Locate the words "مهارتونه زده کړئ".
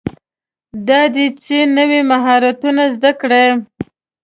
2.11-3.47